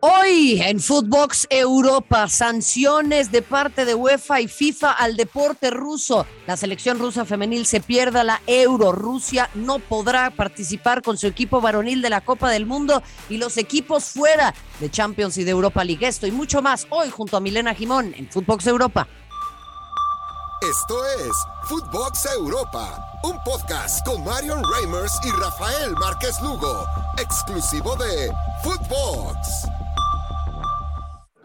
[0.00, 6.24] Hoy en Footbox Europa, sanciones de parte de UEFA y FIFA al deporte ruso.
[6.46, 8.92] La selección rusa femenil se pierda la Euro.
[8.92, 13.56] Rusia no podrá participar con su equipo varonil de la Copa del Mundo y los
[13.56, 16.06] equipos fuera de Champions y de Europa League.
[16.06, 19.08] Esto y mucho más hoy junto a Milena Jimón en Footbox Europa.
[20.60, 21.32] Esto es
[21.68, 26.84] Footbox Europa, un podcast con Marion Reimers y Rafael Márquez Lugo,
[27.16, 29.77] exclusivo de Footbox.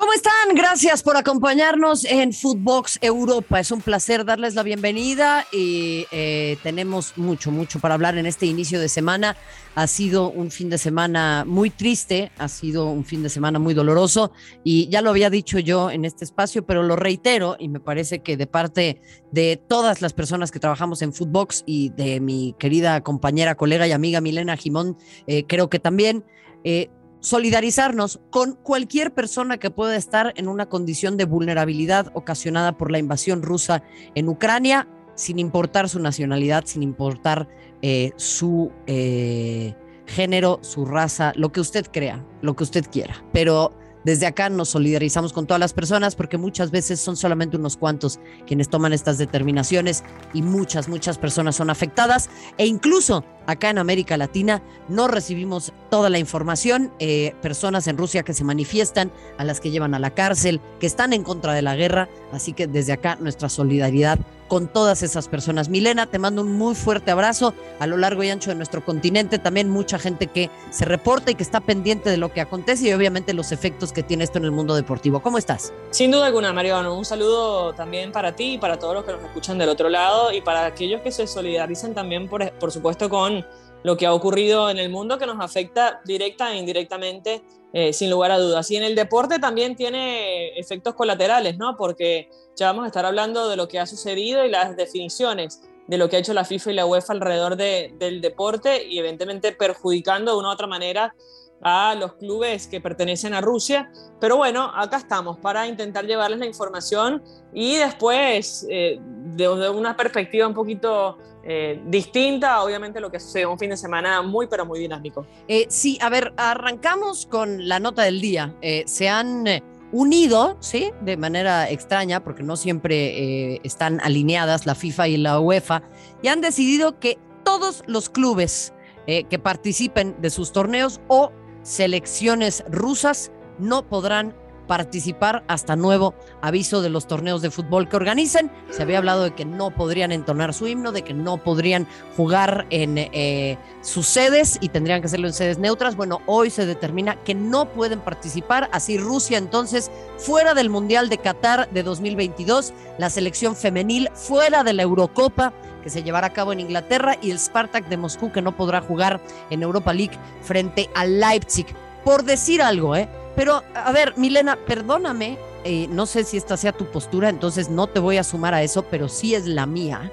[0.03, 0.53] ¿Cómo están?
[0.53, 3.61] Gracias por acompañarnos en Footbox Europa.
[3.61, 8.45] Es un placer darles la bienvenida y eh, tenemos mucho, mucho para hablar en este
[8.45, 9.37] inicio de semana.
[9.75, 13.73] Ha sido un fin de semana muy triste, ha sido un fin de semana muy
[13.73, 17.79] doloroso y ya lo había dicho yo en este espacio, pero lo reitero y me
[17.79, 18.99] parece que de parte
[19.31, 23.93] de todas las personas que trabajamos en Footbox y de mi querida compañera, colega y
[23.93, 24.97] amiga Milena Jimón,
[25.27, 26.25] eh, creo que también...
[26.65, 26.89] Eh,
[27.23, 32.99] solidarizarnos con cualquier persona que pueda estar en una condición de vulnerabilidad ocasionada por la
[32.99, 33.81] invasión rusa
[34.13, 37.47] en Ucrania, sin importar su nacionalidad, sin importar
[37.81, 39.73] eh, su eh,
[40.05, 43.23] género, su raza, lo que usted crea, lo que usted quiera.
[43.31, 43.71] Pero
[44.03, 48.19] desde acá nos solidarizamos con todas las personas porque muchas veces son solamente unos cuantos
[48.45, 52.29] quienes toman estas determinaciones y muchas, muchas personas son afectadas.
[52.57, 58.23] E incluso acá en América Latina no recibimos toda la información, eh, personas en Rusia
[58.23, 61.61] que se manifiestan, a las que llevan a la cárcel, que están en contra de
[61.61, 64.19] la guerra, así que desde acá nuestra solidaridad
[64.53, 65.67] con todas esas personas.
[65.67, 69.39] Milena, te mando un muy fuerte abrazo a lo largo y ancho de nuestro continente.
[69.39, 72.93] También mucha gente que se reporta y que está pendiente de lo que acontece y
[72.93, 75.23] obviamente los efectos que tiene esto en el mundo deportivo.
[75.23, 75.73] ¿Cómo estás?
[75.89, 76.95] Sin duda alguna, Mariano.
[76.95, 80.31] Un saludo también para ti y para todos los que nos escuchan del otro lado
[80.31, 83.43] y para aquellos que se solidaricen también, por, por supuesto, con
[83.83, 88.09] lo que ha ocurrido en el mundo que nos afecta directa e indirectamente, eh, sin
[88.09, 88.69] lugar a dudas.
[88.71, 91.75] Y en el deporte también tiene efectos colaterales, ¿no?
[91.75, 95.97] Porque ya vamos a estar hablando de lo que ha sucedido y las definiciones de
[95.97, 100.31] lo que ha hecho la FIFA y la UEFA alrededor del deporte y evidentemente perjudicando
[100.31, 101.13] de una u otra manera
[101.63, 103.91] a los clubes que pertenecen a Rusia.
[104.19, 110.47] Pero bueno, acá estamos para intentar llevarles la información y después, eh, desde una perspectiva
[110.47, 114.79] un poquito eh, distinta, obviamente, lo que sucedió un fin de semana muy, pero muy
[114.79, 115.25] dinámico.
[115.47, 118.55] Eh, sí, a ver, arrancamos con la nota del día.
[118.85, 119.45] se han
[119.91, 120.91] unido, ¿sí?
[121.01, 125.83] De manera extraña, porque no siempre están alineadas la FIFA y la UEFA,
[126.21, 128.73] y han decidido que todos los clubes
[129.05, 131.31] que participen de sus torneos o
[131.63, 134.35] selecciones rusas no podrán
[134.67, 138.51] participar hasta nuevo aviso de los torneos de fútbol que organicen.
[138.69, 142.65] Se había hablado de que no podrían entonar su himno, de que no podrían jugar
[142.69, 145.95] en eh, sus sedes y tendrían que hacerlo en sedes neutras.
[145.95, 148.69] Bueno, hoy se determina que no pueden participar.
[148.71, 154.73] Así Rusia entonces fuera del Mundial de Qatar de 2022, la selección femenil fuera de
[154.73, 155.53] la Eurocopa
[155.83, 158.81] que se llevará a cabo en Inglaterra y el Spartak de Moscú que no podrá
[158.81, 161.67] jugar en Europa League frente al Leipzig.
[162.03, 163.07] Por decir algo, ¿eh?
[163.35, 167.87] Pero, a ver, Milena, perdóname, eh, no sé si esta sea tu postura, entonces no
[167.87, 170.11] te voy a sumar a eso, pero sí es la mía.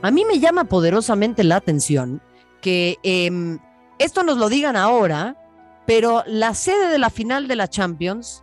[0.00, 2.22] A mí me llama poderosamente la atención
[2.60, 3.58] que em,
[3.98, 5.36] esto nos lo digan ahora,
[5.86, 8.42] pero la sede de la final de la Champions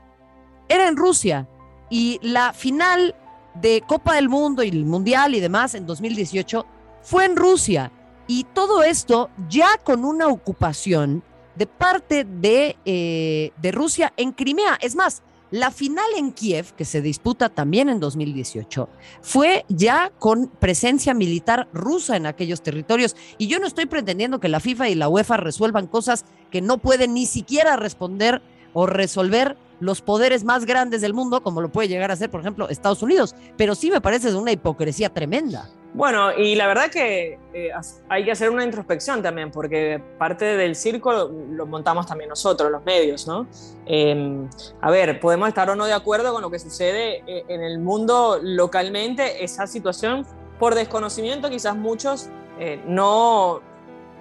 [0.68, 1.47] era en Rusia
[1.89, 3.16] y la final
[3.55, 6.65] de Copa del Mundo y el Mundial y demás en 2018
[7.01, 7.91] fue en Rusia.
[8.27, 11.23] Y todo esto ya con una ocupación
[11.55, 14.77] de parte de, eh, de Rusia en Crimea.
[14.81, 18.88] Es más, la final en Kiev, que se disputa también en 2018,
[19.21, 23.15] fue ya con presencia militar rusa en aquellos territorios.
[23.39, 26.77] Y yo no estoy pretendiendo que la FIFA y la UEFA resuelvan cosas que no
[26.77, 28.43] pueden ni siquiera responder
[28.73, 32.41] o resolver los poderes más grandes del mundo, como lo puede llegar a ser, por
[32.41, 33.35] ejemplo, Estados Unidos.
[33.57, 35.69] Pero sí me parece una hipocresía tremenda.
[35.94, 37.72] Bueno, y la verdad que eh,
[38.09, 42.84] hay que hacer una introspección también, porque parte del circo lo, montamos también nosotros, los
[42.85, 43.47] medios, ¿no?
[43.88, 44.47] Em,
[44.81, 47.80] a ver, podemos estar o no de acuerdo con lo que sucede eh, en el
[47.80, 50.27] mundo localmente, esa situación
[50.59, 53.62] por desconocimiento, quizás muchos eh, no,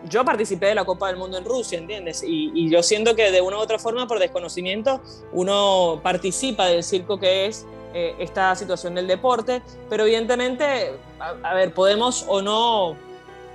[0.09, 2.23] yo participé de la Copa del Mundo en Rusia, ¿entiendes?
[2.27, 5.00] Y, yo siento que de una u otra forma, por desconocimiento,
[5.33, 11.73] uno participa del circo que es eh, esta situación del deporte, pero evidentemente, a, ver,
[11.73, 12.93] podemos o no...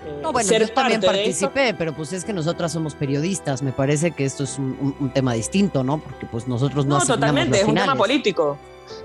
[0.06, 4.12] Eh, no, bueno, yo también participé, pero pues es que nosotras somos periodistas, me parece
[4.12, 6.00] que esto es un, tema distinto, ¿no?
[6.00, 7.00] Porque pues nosotros no...
[7.00, 8.57] No, totalmente, es un tema político.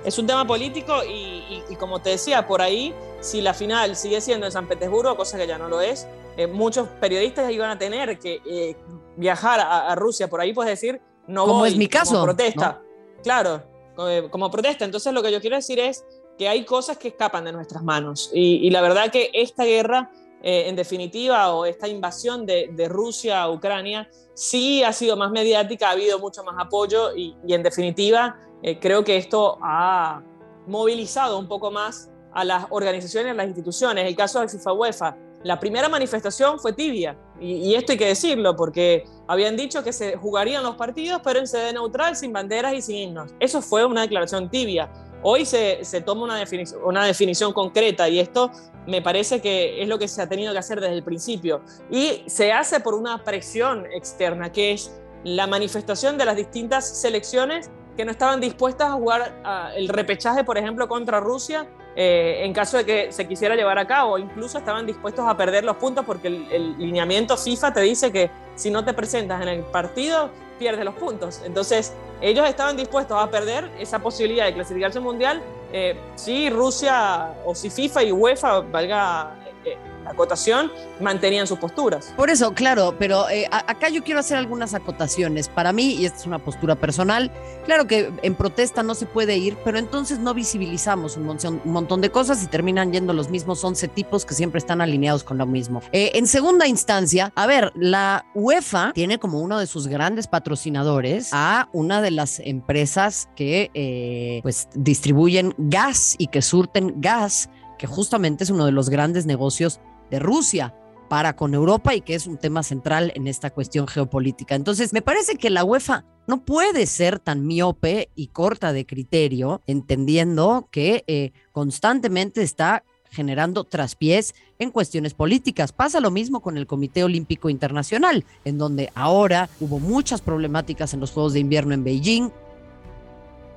[0.04, 4.20] Es un tema político y, y como te decía, por ahí, si la final sigue
[4.20, 6.06] siendo en San Petersburgo, cosa que ya no lo es,
[6.38, 8.76] eh, muchos periodistas iban a tener que eh,
[9.16, 10.28] viajar a, Rusia.
[10.28, 12.80] Por ahí puedes decir no Como voy, es mi caso, como protesta.
[13.24, 13.62] Claro,
[13.96, 14.84] como, como protesta.
[14.84, 16.04] Entonces lo que yo quiero decir es
[16.38, 18.30] que hay cosas que escapan de nuestras manos.
[18.32, 22.88] Y, y la verdad que esta guerra, eh, en definitiva, o esta invasión de, de,
[22.88, 27.54] Rusia a Ucrania, sí ha sido más mediática, ha habido mucho más apoyo y, y
[27.54, 30.22] en definitiva eh, creo que esto ha
[30.66, 34.06] movilizado un poco más a las organizaciones, a las instituciones.
[34.06, 38.06] El caso de FIFA UEFA, la primera manifestación fue tibia, y, y, esto hay que
[38.06, 42.74] decirlo, porque habían dicho que se jugarían los partidos, pero en sede neutral, sin banderas
[42.74, 43.32] y sin himnos.
[43.38, 44.90] Eso fue una declaración tibia.
[45.22, 48.50] Hoy se, se toma una, defini una definición concreta y esto
[48.86, 51.60] me parece que es lo que se ha tenido que hacer desde el principio.
[51.90, 54.92] Y se hace por una presión externa, que es
[55.24, 60.44] la manifestación de las distintas selecciones que no estaban dispuestas a jugar uh, el repechaje,
[60.44, 61.66] por ejemplo, contra Rusia,
[61.96, 65.64] eh, en caso de que se quisiera llevar a cabo, incluso estaban dispuestos a perder
[65.64, 69.62] los puntos porque el, lineamiento FIFA te dice que si no te presentas en el
[69.64, 70.30] partido,
[70.60, 71.42] pierdes los puntos.
[71.44, 75.42] Entonces, ellos estaban dispuestos a perder esa posibilidad de clasificarse al mundial
[75.72, 79.34] eh, si Rusia o si FIFA y UEFA, valga
[79.64, 79.76] eh,
[80.08, 82.12] acotación, mantenían sus posturas.
[82.16, 85.48] Por eso, claro, pero eh, acá yo quiero hacer algunas acotaciones.
[85.48, 87.30] Para mí, y esta es una postura personal,
[87.64, 91.72] claro que en protesta no se puede ir, pero entonces no visibilizamos un montón, un
[91.72, 95.38] montón de cosas y terminan yendo los mismos 11 tipos que siempre están alineados con
[95.38, 95.82] lo mismo.
[95.92, 101.30] Eh, en segunda instancia, a ver, la UEFA tiene como uno de sus grandes patrocinadores
[101.32, 107.86] a una de las empresas que eh, pues distribuyen gas y que surten gas que
[107.86, 110.74] justamente es uno de los grandes negocios de Rusia
[111.08, 114.54] para con Europa y que es un tema central en esta cuestión geopolítica.
[114.54, 119.62] Entonces, me parece que la UEFA no puede ser tan miope y corta de criterio,
[119.66, 125.72] entendiendo que eh, constantemente está generando traspiés en cuestiones políticas.
[125.72, 131.00] Pasa lo mismo con el Comité Olímpico Internacional, en donde ahora hubo muchas problemáticas en
[131.00, 132.30] los Juegos de Invierno en Beijing,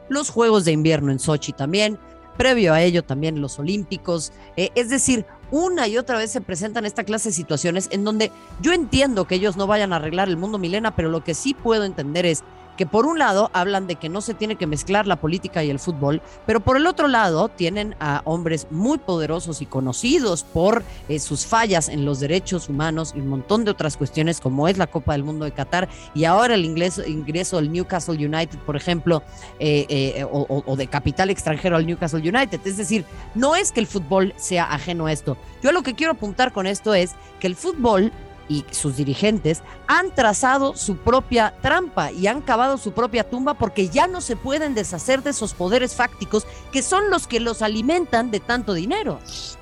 [0.07, 1.99] los Juegos de Invierno en Sochi también,
[2.41, 4.33] previo a ello también los Olímpicos.
[4.57, 8.31] Eh, es decir, una y otra vez se presentan esta clase de situaciones en donde
[8.61, 11.53] yo entiendo que ellos no vayan a arreglar el mundo milena, pero lo que sí
[11.53, 12.43] puedo entender es
[12.81, 15.69] que por un lado hablan de que no se tiene que mezclar la política y
[15.69, 20.81] el fútbol, pero por el otro lado tienen a hombres muy poderosos y conocidos por
[21.07, 24.79] eh, sus fallas en los derechos humanos y un montón de otras cuestiones como es
[24.79, 28.75] la Copa del Mundo de Qatar y ahora el ingreso, ingreso del Newcastle United, por
[28.75, 29.21] ejemplo,
[29.59, 32.61] eh, eh, o, o de capital extranjero al Newcastle United.
[32.65, 33.05] Es decir,
[33.35, 35.37] no es que el fútbol sea ajeno a esto.
[35.61, 38.11] Yo lo que quiero apuntar con esto es que el fútbol
[38.51, 43.87] y sus dirigentes han trazado su propia trampa y han cavado su propia tumba porque
[43.87, 48.29] ya no se pueden deshacer de esos poderes fácticos que son los que los alimentan
[48.29, 49.19] de tanto dinero.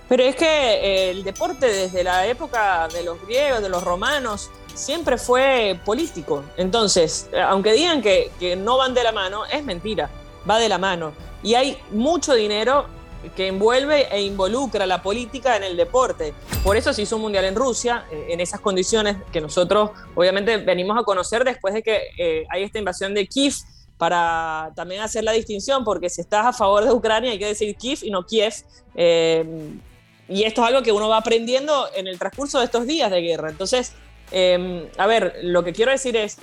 [0.08, 4.50] Pero es que eh, el deporte desde la época de los griegos, de los romanos,
[4.74, 6.44] siempre fue político.
[6.58, 10.10] Entonces, aunque digan que, que no van de la mano, es mentira,
[10.50, 11.14] va de la mano.
[11.44, 12.88] Y hay mucho dinero
[13.36, 16.34] que envuelve e involucra la política en el deporte.
[16.64, 20.58] Por eso se hizo un mundial en Rusia, eh, en esas condiciones que nosotros obviamente
[20.58, 23.54] venimos a conocer después de que eh, hay esta invasión de Kiev,
[24.00, 27.76] para también hacer la distinción, porque si estás a favor de Ucrania hay que decir
[27.76, 28.54] Kiev y no Kiev.
[28.96, 29.46] Eh,
[30.30, 33.20] y esto es algo que uno va aprendiendo en el transcurso de estos días de
[33.20, 33.50] guerra.
[33.50, 33.92] Entonces,
[34.32, 36.38] eh, a ver, lo que quiero decir es,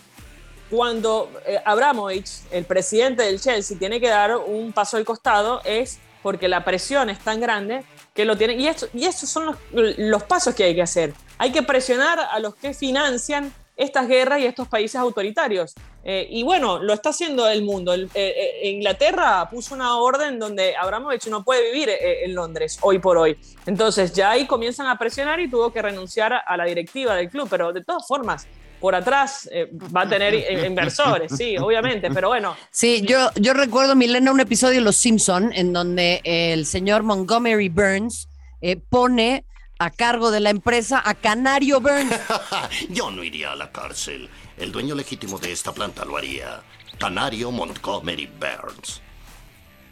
[0.69, 5.99] cuando eh, Abramovich, el presidente del Chelsea, tiene que dar un paso al costado, es
[6.23, 8.61] porque la presión es tan grande que lo tienen.
[8.61, 9.57] Y, esto, y esos son los,
[9.99, 11.13] los, pasos que hay que hacer.
[11.39, 15.75] Hay que presionar a los que financian estas guerras y estos países autoritarios.
[16.03, 17.95] Eh, y bueno, lo está haciendo el mundo.
[17.95, 23.19] Eh, eh, Inglaterra puso una orden donde Abramovich no puede vivir en Londres hoy por
[23.19, 23.37] hoy.
[23.67, 27.49] Entonces ya ahí comienzan a presionar y tuvo que renunciar a la directiva del club.
[27.51, 28.47] Pero de todas formas,
[28.81, 32.57] por atrás eh, va a tener inversores, sí, obviamente, pero bueno.
[32.71, 37.69] Sí, yo, yo recuerdo, Milena, un episodio de Los Simpson en donde el señor Montgomery
[37.69, 38.29] Burns
[38.61, 39.45] eh, pone
[39.79, 42.15] a cargo de la empresa a Canario Burns.
[42.91, 44.29] yo no iría a la cárcel.
[44.57, 46.63] El dueño legítimo de esta planta lo haría.
[46.99, 49.03] Canario Montgomery Burns.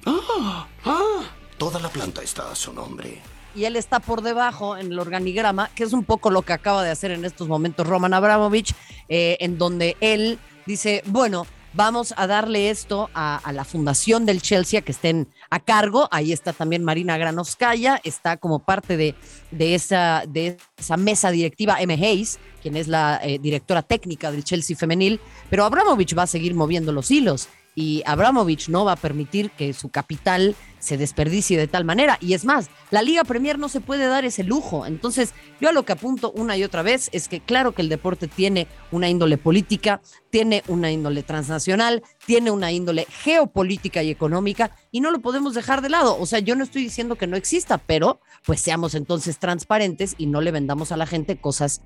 [0.06, 1.22] Ah, ah.
[1.58, 5.70] Toda la planta está a su nombre y él está por debajo en el organigrama,
[5.74, 8.74] que es un poco lo que acaba de hacer en estos momentos Roman Abramovich,
[9.08, 14.82] eh, en donde él dice, bueno, vamos a darle esto a, la fundación del Chelsea,
[14.82, 16.08] que estén a cargo.
[16.10, 19.14] Ahí está también Marina Granovskaya, está como parte de,
[19.50, 21.94] de, esa, de esa mesa directiva M.
[21.94, 25.20] Hayes, quien es la eh, directora técnica del Chelsea femenil,
[25.50, 27.48] pero Abramovich va a seguir moviendo los hilos.
[27.76, 32.18] y Abramovich no va a permitir que su capital se desperdicie de tal manera.
[32.20, 34.86] Y es más, la Liga Premier no se puede dar ese lujo.
[34.86, 37.88] Entonces, yo a lo que apunto una y otra vez es que claro que el
[37.88, 44.76] deporte tiene una índole política, tiene una índole transnacional, tiene una índole geopolítica y económica
[44.90, 46.18] y no lo podemos dejar de lado.
[46.18, 50.26] O sea, yo no estoy diciendo que no exista, pero pues seamos entonces transparentes y
[50.26, 51.80] no le vendamos a la gente cosas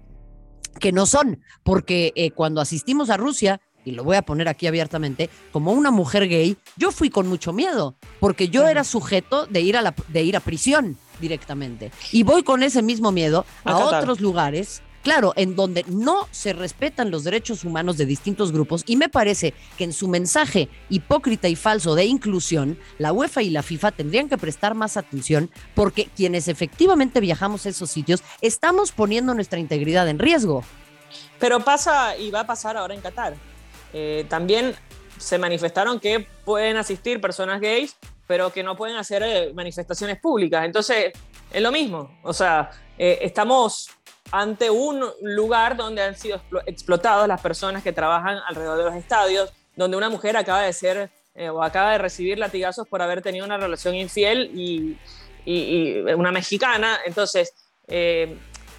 [0.80, 4.66] que no son, porque eh, cuando asistimos a Rusia, y lo voy a poner aquí
[4.66, 9.60] abiertamente, como una mujer gay, yo fui con mucho miedo, porque yo era sujeto de
[9.60, 11.90] ir a, la, de ir a prisión directamente.
[12.12, 17.10] Y voy con ese mismo miedo a, otros lugares claro, en donde no se respetan
[17.10, 21.56] los derechos humanos de distintos grupos y me parece que en su mensaje hipócrita y
[21.56, 26.48] falso de inclusión, la UEFA y la FIFA tendrían que prestar más atención porque quienes
[26.48, 30.62] efectivamente viajamos a esos sitios estamos poniendo nuestra integridad en riesgo.
[31.38, 33.34] Pero pasa y va a pasar ahora en Qatar.
[33.92, 34.74] Eh, también
[35.18, 40.64] se manifestaron que pueden asistir personas gays, pero que no pueden hacer eh, manifestaciones públicas.
[40.64, 41.12] Entonces,
[41.52, 42.18] es lo mismo.
[42.22, 43.90] O sea, eh, estamos
[44.30, 49.52] ante un lugar donde han sido explotadas las personas que trabajan alrededor de los estadios,
[49.74, 51.10] donde una mujer acaba de ser
[51.52, 54.98] o acaba de recibir latigazos por haber tenido una relación infiel y,
[56.14, 56.98] una mexicana.
[57.06, 57.54] Entonces,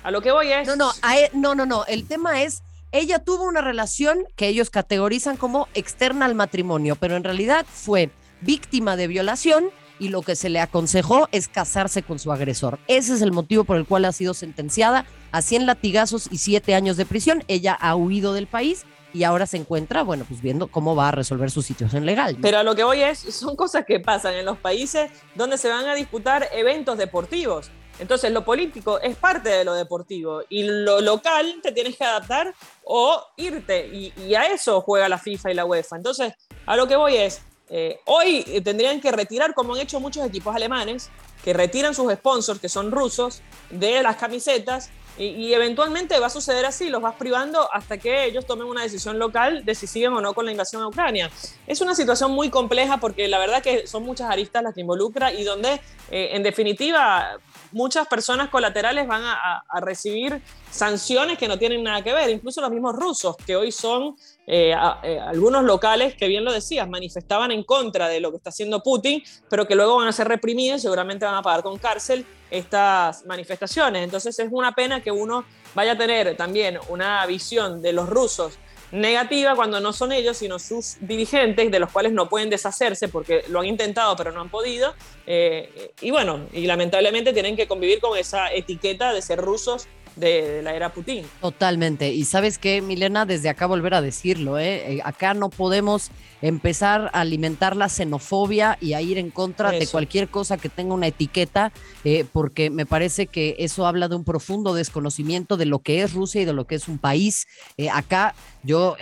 [0.04, 0.68] a lo que voy es...
[0.68, 0.92] No, no,
[1.34, 1.86] no, no, no.
[1.86, 7.16] El tema es ella tuvo una relación que ellos categorizan como externa al matrimonio, pero
[7.16, 8.10] en realidad fue
[8.42, 9.66] víctima de violación
[10.00, 12.80] y lo que se le aconsejó es casarse con su agresor.
[12.88, 16.74] Ese es el motivo por el cual ha sido sentenciada a 100 latigazos y 7
[16.74, 17.44] años de prisión.
[17.48, 21.12] Ella ha huido del país y ahora se encuentra, bueno, pues viendo cómo va a
[21.12, 22.38] resolver su situación legal.
[22.42, 25.68] Pero a lo que voy es, son cosas que pasan en los países donde se
[25.68, 27.72] van a disputar eventos deportivos.
[28.00, 32.54] Entonces, lo político es parte de lo deportivo y lo local te tienes que adaptar
[32.84, 33.88] o irte.
[33.88, 35.98] Y, a eso juega la FIFA y la UEFA.
[35.98, 36.34] Entonces,
[36.66, 40.56] a lo que voy es, eh, hoy tendrían que retirar, como han hecho muchos equipos
[40.56, 41.10] alemanes,
[41.44, 46.66] que retiran sus sponsors, que son rusos, de las camisetas y, eventualmente va a suceder
[46.66, 50.22] así, los vas privando hasta que ellos tomen una decisión local de si siguen o
[50.22, 51.30] no con la invasión a Ucrania.
[51.68, 55.34] Es una situación muy compleja porque la verdad que son muchas aristas las que involucra
[55.34, 55.74] y donde
[56.10, 57.38] eh, en definitiva
[57.72, 62.72] muchas personas colaterales van a, recibir sanciones que no tienen nada que ver, incluso los
[62.72, 64.16] mismos rusos, que hoy son
[64.48, 64.74] eh,
[65.04, 68.82] eh, algunos locales que bien lo decías, manifestaban en contra de lo que está haciendo
[68.82, 73.26] Putin, pero que luego van a ser reprimidos seguramente van a pagar con cárcel estas
[73.26, 74.04] manifestaciones.
[74.04, 78.58] Entonces es una pena que uno vaya a tener también una visión de los rusos
[78.92, 83.44] negativa cuando no son ellos, sino sus dirigentes, de los cuales no pueden deshacerse porque
[83.50, 84.94] lo han intentado pero no han podido.
[85.28, 89.88] Eh, y bueno, y lamentablemente tienen que convivir con esa etiqueta de ser rusos
[90.20, 91.26] de, la era Putin.
[91.42, 92.12] Totalmente.
[92.12, 94.96] Y sabes qué, Milena, desde acá volver a decirlo, ¿eh?
[94.96, 96.12] eh acá no podemos
[96.42, 100.94] empezar a alimentar la xenofobia y a ir en contra de cualquier cosa que tenga
[100.94, 101.74] una etiqueta,
[102.04, 106.14] eh, porque me parece que eso habla de un profundo desconocimiento de lo que es
[106.14, 107.46] Rusia y de lo que es un país.
[107.78, 108.96] Eh, acá yo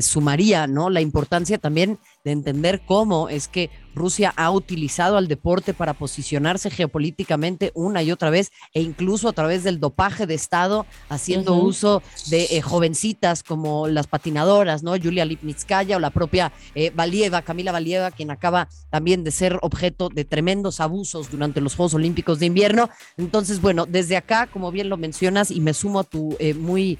[0.00, 0.90] sumaría, ¿no?
[0.90, 6.70] La importancia también de entender cómo es que Rusia ha utilizado al deporte para posicionarse
[6.70, 12.02] geopolíticamente una y otra vez e incluso a través del dopaje de Estado, haciendo uso
[12.28, 14.96] de eh, jovencitas como las patinadoras, ¿no?
[15.00, 20.08] Julia Lipnitskaya o la propia eh, Valieva, Camila Valieva, quien acaba también de ser objeto
[20.08, 22.90] de tremendos abusos durante los Juegos Olímpicos de Invierno.
[23.16, 26.98] Entonces, bueno, desde acá, como bien lo mencionas, y me sumo a tu eh, muy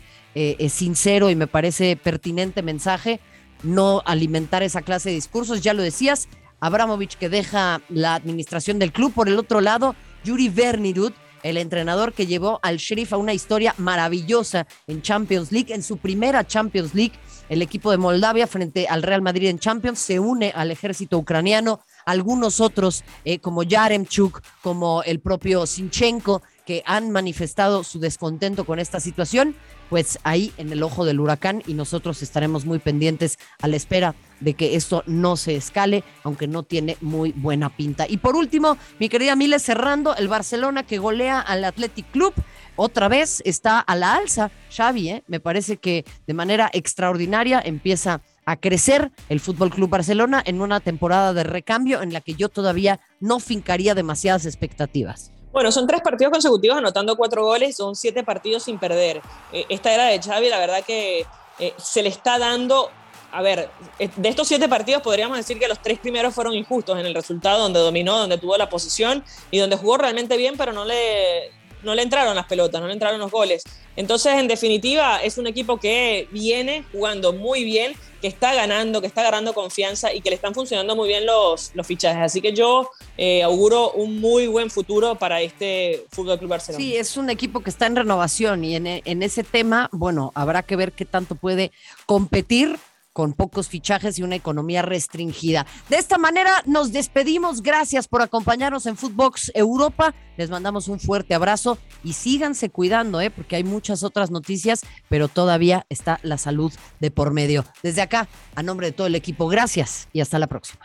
[0.69, 3.21] sincero y me parece pertinente mensaje,
[3.63, 5.63] no alimentar esa clase de discursos.
[5.63, 6.29] Ya lo decías,
[6.61, 9.13] Abramovich que deja la administración del club.
[9.13, 9.95] Por el otro lado,
[10.25, 15.73] Yuri Vernirud, el entrenador que llevó al Sheriff a una historia maravillosa en Champions League,
[15.73, 17.13] en su primera Champions League.
[17.49, 21.81] El equipo de Moldavia frente al Real Madrid en Champions se une al ejército ucraniano.
[22.05, 28.79] Algunos otros, eh, como Yaremchuk, como el propio Sinchenko, que han manifestado su descontento con
[28.81, 29.55] esta situación,
[29.89, 34.17] pues ahí en el ojo del huracán y nosotros estaremos muy pendientes a la espera
[34.41, 38.07] de que esto no se escale, aunque no tiene muy buena pinta.
[38.09, 42.35] Y por último, mi querida Miles, cerrando, el Barcelona que golea al Athletic Club.
[42.75, 45.25] Otra vez está a la alza, Xavi, ¿eh?
[45.29, 50.81] me parece que de manera extraordinaria empieza a crecer el Fútbol Club Barcelona en una
[50.81, 55.33] temporada de recambio en la que yo todavía no fincaría demasiadas expectativas.
[55.57, 59.23] Bueno, son tres partidos consecutivos anotando cuatro goles, son siete partidos sin perder.
[59.51, 61.25] Eh, esta era de Xavi, la verdad que
[61.59, 62.91] eh, se le está dando
[63.33, 66.99] a ver, eh, de estos siete partidos podríamos decir que los tres primeros fueron injustos
[66.99, 70.75] en el resultado, donde dominó, donde tuvo la posición y donde jugó realmente bien, pero
[70.75, 71.51] no le,
[71.87, 73.63] no le entraron las pelotas, no le entraron los goles.
[73.95, 79.07] Entonces, en definitiva, es un equipo que viene jugando muy bien, que está ganando, que
[79.07, 82.23] está ganando confianza y que le están funcionando muy bien los, los fichajes.
[82.23, 86.85] Así que yo eh, auguro un muy buen futuro para este Fútbol Club Barcelona.
[86.85, 90.65] Sí, es un equipo que está en renovación y en, en ese tema, bueno, habrá
[90.65, 91.71] que ver qué tanto puede
[92.05, 92.79] competir
[93.17, 95.65] con pocos fichajes y una economía restringida.
[95.89, 97.63] De esta manera nos despedimos.
[97.63, 100.15] Gracias por acompañarnos en Footbox Europa.
[100.37, 103.31] Les mandamos un fuerte abrazo y síganse cuidando, ¿eh?
[103.31, 106.71] porque hay muchas otras noticias, pero todavía está la salud
[107.01, 107.65] de por medio.
[107.83, 110.85] Desde acá, a nombre de todo el equipo, gracias y hasta la próxima.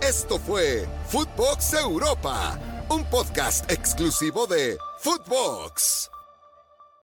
[0.00, 6.08] Esto fue Footbox Europa, un podcast exclusivo de Footbox.